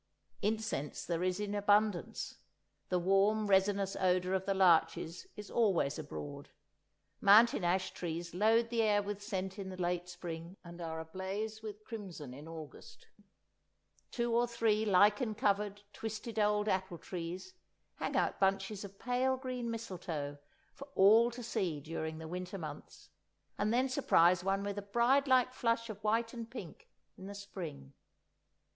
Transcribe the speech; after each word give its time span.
Incense 0.41 1.05
there 1.05 1.21
is 1.23 1.39
in 1.39 1.53
abundance. 1.53 2.39
The 2.89 2.97
warm 2.97 3.45
resinous 3.45 3.95
odour 3.95 4.33
of 4.33 4.47
the 4.47 4.55
larches 4.55 5.27
is 5.35 5.51
always 5.51 5.99
abroad; 5.99 6.49
mountain 7.21 7.63
ash 7.63 7.91
trees 7.91 8.33
load 8.33 8.71
the 8.71 8.81
air 8.81 9.03
with 9.03 9.21
scent 9.21 9.59
in 9.59 9.69
the 9.69 9.77
late 9.77 10.09
spring, 10.09 10.57
and 10.63 10.81
are 10.81 10.99
ablaze 10.99 11.61
with 11.61 11.83
crimson 11.83 12.33
in 12.33 12.47
August. 12.47 13.05
Two 14.09 14.33
or 14.35 14.47
three 14.47 14.85
lichen 14.87 15.35
covered, 15.35 15.83
twisted 15.93 16.39
old 16.39 16.67
apple 16.67 16.97
trees 16.97 17.53
hang 17.97 18.15
out 18.15 18.39
bunches 18.39 18.83
of 18.83 18.97
pale 18.97 19.37
green 19.37 19.69
mistletoe, 19.69 20.39
for 20.73 20.87
all 20.95 21.29
to 21.29 21.43
see 21.43 21.79
during 21.79 22.17
the 22.17 22.27
winter 22.27 22.57
months, 22.57 23.09
and 23.55 23.71
then 23.71 23.87
surprise 23.87 24.43
one 24.43 24.63
with 24.63 24.79
a 24.79 24.81
bride 24.81 25.27
like 25.27 25.53
flush 25.53 25.91
of 25.91 26.03
white 26.03 26.33
and 26.33 26.49
pink 26.49 26.89
in 27.19 27.27
the 27.27 27.35
spring. 27.35 27.93